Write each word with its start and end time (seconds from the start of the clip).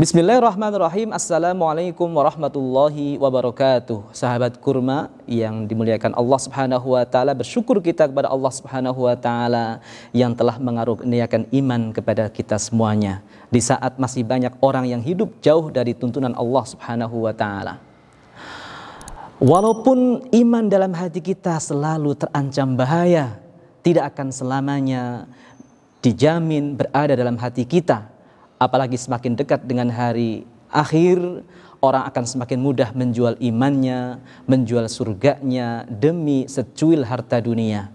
Bismillahirrahmanirrahim. 0.00 1.12
Assalamualaikum 1.12 2.08
warahmatullahi 2.08 3.20
wabarakatuh. 3.20 4.16
Sahabat 4.16 4.56
kurma 4.56 5.12
yang 5.28 5.68
dimuliakan 5.68 6.16
Allah 6.16 6.40
Subhanahu 6.40 6.96
wa 6.96 7.04
taala, 7.04 7.36
bersyukur 7.36 7.84
kita 7.84 8.08
kepada 8.08 8.32
Allah 8.32 8.48
Subhanahu 8.48 8.96
wa 8.96 9.12
taala 9.12 9.84
yang 10.16 10.32
telah 10.32 10.56
mengaruniakan 10.56 11.44
iman 11.52 11.92
kepada 11.92 12.32
kita 12.32 12.56
semuanya 12.56 13.20
di 13.52 13.60
saat 13.60 14.00
masih 14.00 14.24
banyak 14.24 14.56
orang 14.64 14.88
yang 14.88 15.04
hidup 15.04 15.36
jauh 15.44 15.68
dari 15.68 15.92
tuntunan 15.92 16.32
Allah 16.32 16.64
Subhanahu 16.64 17.28
wa 17.28 17.36
taala. 17.36 17.76
Walaupun 19.36 20.32
iman 20.32 20.64
dalam 20.64 20.96
hati 20.96 21.20
kita 21.20 21.60
selalu 21.60 22.16
terancam 22.16 22.72
bahaya, 22.72 23.36
tidak 23.84 24.16
akan 24.16 24.32
selamanya 24.32 25.28
dijamin 26.00 26.72
berada 26.72 27.12
dalam 27.12 27.36
hati 27.36 27.68
kita 27.68 28.16
apalagi 28.60 29.00
semakin 29.00 29.32
dekat 29.40 29.64
dengan 29.64 29.88
hari 29.88 30.44
akhir 30.68 31.42
orang 31.80 32.04
akan 32.04 32.24
semakin 32.28 32.60
mudah 32.60 32.92
menjual 32.92 33.40
imannya, 33.40 34.20
menjual 34.44 34.84
surganya 34.92 35.88
demi 35.88 36.44
secuil 36.44 37.02
harta 37.08 37.40
dunia. 37.40 37.88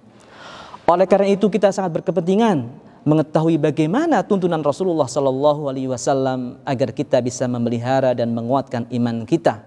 Oleh 0.89 1.05
karena 1.05 1.29
itu 1.29 1.45
kita 1.49 1.69
sangat 1.69 2.01
berkepentingan 2.01 2.65
mengetahui 3.05 3.61
bagaimana 3.61 4.25
tuntunan 4.25 4.61
Rasulullah 4.65 5.05
Sallallahu 5.05 5.69
Alaihi 5.69 5.89
Wasallam 5.89 6.57
agar 6.65 6.89
kita 6.89 7.21
bisa 7.21 7.45
memelihara 7.45 8.17
dan 8.17 8.33
menguatkan 8.33 8.89
iman 8.89 9.29
kita. 9.29 9.61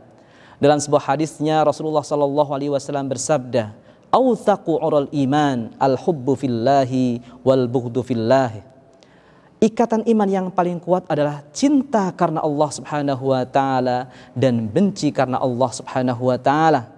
Dalam 0.58 0.82
sebuah 0.82 1.14
hadisnya 1.14 1.62
Rasulullah 1.62 2.02
Sallallahu 2.02 2.50
Alaihi 2.50 2.74
Wasallam 2.74 3.06
bersabda, 3.06 3.70
"Awthaqu 4.10 4.82
ural 4.82 5.06
iman 5.14 5.70
al-hubbu 5.78 6.34
fillahi 6.34 7.22
wal 7.46 7.70
bughdu 7.70 8.02
fillahi." 8.02 8.77
Ikatan 9.58 10.06
iman 10.06 10.30
yang 10.30 10.46
paling 10.54 10.78
kuat 10.78 11.02
adalah 11.10 11.42
cinta 11.50 12.14
karena 12.14 12.38
Allah 12.46 12.70
Subhanahu 12.70 13.34
wa 13.34 13.42
taala 13.42 14.06
dan 14.30 14.70
benci 14.70 15.10
karena 15.10 15.42
Allah 15.42 15.70
Subhanahu 15.74 16.30
wa 16.30 16.38
taala. 16.38 16.94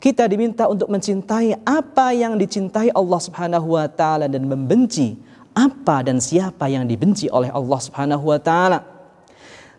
Kita 0.00 0.24
diminta 0.24 0.64
untuk 0.64 0.88
mencintai 0.88 1.60
apa 1.60 2.16
yang 2.16 2.40
dicintai 2.40 2.88
Allah 2.88 3.20
Subhanahu 3.20 3.76
wa 3.76 3.84
taala 3.84 4.32
dan 4.32 4.48
membenci 4.48 5.20
apa 5.52 6.00
dan 6.00 6.24
siapa 6.24 6.72
yang 6.72 6.88
dibenci 6.88 7.28
oleh 7.28 7.52
Allah 7.52 7.76
Subhanahu 7.76 8.32
wa 8.32 8.40
taala. 8.40 8.80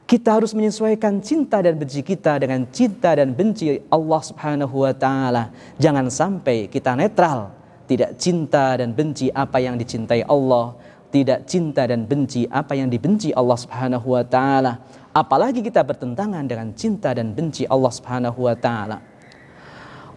Kita 0.05 0.37
harus 0.37 0.53
menyesuaikan 0.53 1.17
cinta 1.25 1.57
dan 1.65 1.73
benci 1.73 2.05
kita 2.05 2.37
dengan 2.37 2.69
cinta 2.69 3.17
dan 3.17 3.33
benci 3.33 3.81
Allah 3.89 4.21
Subhanahu 4.21 4.85
wa 4.85 4.93
taala. 4.93 5.49
Jangan 5.81 6.13
sampai 6.13 6.69
kita 6.69 6.93
netral, 6.93 7.49
tidak 7.89 8.13
cinta 8.21 8.77
dan 8.77 8.93
benci 8.93 9.33
apa 9.33 9.57
yang 9.57 9.73
dicintai 9.73 10.21
Allah 10.29 10.77
tidak 11.15 11.47
cinta 11.47 11.87
dan 11.87 12.03
benci 12.03 12.43
apa 12.51 12.75
yang 12.75 12.91
dibenci 12.91 13.31
Allah 13.31 13.55
Subhanahu 13.55 14.19
wa 14.19 14.23
taala, 14.27 14.83
apalagi 15.15 15.63
kita 15.63 15.79
bertentangan 15.79 16.43
dengan 16.43 16.75
cinta 16.75 17.15
dan 17.15 17.31
benci 17.31 17.63
Allah 17.71 17.87
Subhanahu 17.87 18.43
wa 18.43 18.51
taala. 18.51 18.99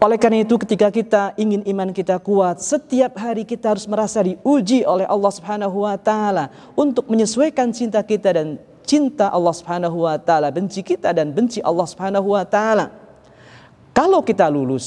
Oleh 0.02 0.18
karena 0.18 0.42
itu 0.42 0.58
ketika 0.58 0.90
kita 0.90 1.38
ingin 1.38 1.62
iman 1.70 1.94
kita 1.94 2.18
kuat, 2.18 2.58
setiap 2.58 3.14
hari 3.14 3.46
kita 3.46 3.78
harus 3.78 3.86
merasa 3.86 4.26
diuji 4.26 4.82
oleh 4.82 5.06
Allah 5.06 5.30
Subhanahu 5.30 5.86
wa 5.86 5.94
taala 5.94 6.50
untuk 6.74 7.06
menyesuaikan 7.06 7.70
cinta 7.70 8.02
kita 8.02 8.34
dan 8.34 8.58
cinta 8.82 9.30
Allah 9.30 9.54
Subhanahu 9.54 10.02
wa 10.02 10.18
taala, 10.18 10.50
benci 10.50 10.82
kita 10.82 11.14
dan 11.14 11.30
benci 11.30 11.62
Allah 11.62 11.86
Subhanahu 11.86 12.34
wa 12.34 12.42
taala. 12.42 12.90
Kalau 13.94 14.18
kita 14.26 14.50
lulus 14.50 14.86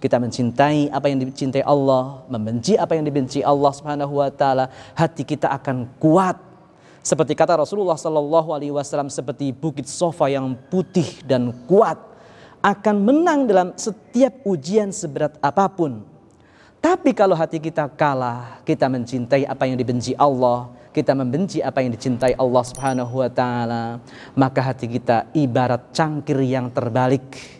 kita 0.00 0.16
mencintai 0.16 0.88
apa 0.88 1.12
yang 1.12 1.20
dicintai 1.20 1.60
Allah, 1.60 2.24
membenci 2.32 2.74
apa 2.74 2.96
yang 2.96 3.04
dibenci 3.04 3.44
Allah 3.44 3.70
Subhanahu 3.70 4.16
wa 4.16 4.32
taala, 4.32 4.72
hati 4.96 5.28
kita 5.28 5.52
akan 5.52 6.00
kuat. 6.00 6.40
Seperti 7.04 7.36
kata 7.36 7.60
Rasulullah 7.60 8.00
sallallahu 8.00 8.56
alaihi 8.56 8.72
wasallam 8.72 9.12
seperti 9.12 9.52
bukit 9.52 9.84
sofa 9.84 10.32
yang 10.32 10.56
putih 10.72 11.20
dan 11.24 11.52
kuat 11.68 12.00
akan 12.60 12.96
menang 13.00 13.44
dalam 13.48 13.68
setiap 13.76 14.40
ujian 14.48 14.88
seberat 14.92 15.36
apa 15.40 15.68
pun. 15.68 16.04
Tapi 16.80 17.12
kalau 17.12 17.36
hati 17.36 17.60
kita 17.60 17.92
kalah, 17.92 18.64
kita 18.64 18.88
mencintai 18.88 19.44
apa 19.44 19.68
yang 19.68 19.76
dibenci 19.76 20.16
Allah, 20.16 20.72
kita 20.96 21.12
membenci 21.12 21.60
apa 21.60 21.84
yang 21.84 21.92
dicintai 21.92 22.32
Allah 22.40 22.64
Subhanahu 22.64 23.20
wa 23.20 23.28
taala, 23.28 24.00
maka 24.32 24.64
hati 24.64 24.88
kita 24.88 25.28
ibarat 25.36 25.92
cangkir 25.92 26.40
yang 26.40 26.72
terbalik 26.72 27.59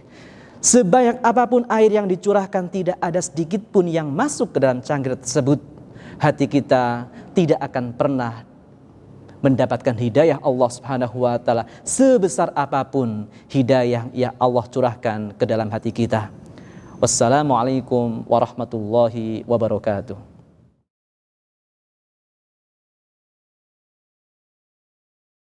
Sebanyak 0.60 1.24
apa 1.24 1.48
pun 1.48 1.64
air 1.72 1.88
yang 1.88 2.04
dicurahkan 2.04 2.68
tidak 2.68 3.00
ada 3.00 3.16
sedikit 3.24 3.64
pun 3.72 3.88
yang 3.88 4.12
masuk 4.12 4.52
ke 4.52 4.58
dalam 4.60 4.84
cangkir 4.84 5.16
tersebut. 5.16 5.56
Hati 6.20 6.44
kita 6.44 7.08
tidak 7.32 7.64
akan 7.64 7.96
pernah 7.96 8.44
mendapatkan 9.40 9.96
hidayah 9.96 10.36
Allah 10.44 10.68
Subhanahu 10.68 11.24
wa 11.24 11.40
taala 11.40 11.64
sebesar 11.80 12.52
apa 12.52 12.84
pun 12.84 13.24
hidayah 13.48 14.12
yang 14.12 14.36
Allah 14.36 14.64
curahkan 14.68 15.32
ke 15.32 15.48
dalam 15.48 15.72
hati 15.72 15.96
kita. 15.96 16.28
Wassalamualaikum 17.00 18.28
warahmatullahi 18.28 19.48
wabarakatuh. 19.48 20.29